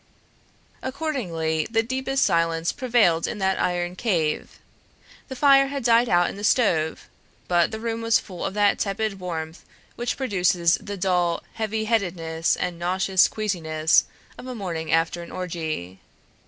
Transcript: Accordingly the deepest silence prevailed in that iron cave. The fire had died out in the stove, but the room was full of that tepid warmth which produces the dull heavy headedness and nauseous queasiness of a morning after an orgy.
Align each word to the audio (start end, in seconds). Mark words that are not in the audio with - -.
Accordingly 0.81 1.67
the 1.69 1.83
deepest 1.83 2.25
silence 2.25 2.71
prevailed 2.71 3.27
in 3.27 3.37
that 3.37 3.61
iron 3.61 3.95
cave. 3.95 4.57
The 5.27 5.35
fire 5.35 5.67
had 5.67 5.83
died 5.83 6.09
out 6.09 6.27
in 6.27 6.37
the 6.37 6.43
stove, 6.43 7.07
but 7.47 7.69
the 7.69 7.79
room 7.79 8.01
was 8.01 8.17
full 8.17 8.43
of 8.43 8.55
that 8.55 8.79
tepid 8.79 9.19
warmth 9.19 9.63
which 9.95 10.17
produces 10.17 10.79
the 10.81 10.97
dull 10.97 11.43
heavy 11.53 11.85
headedness 11.85 12.55
and 12.55 12.79
nauseous 12.79 13.27
queasiness 13.27 14.05
of 14.39 14.47
a 14.47 14.55
morning 14.55 14.91
after 14.91 15.21
an 15.21 15.31
orgy. 15.31 15.99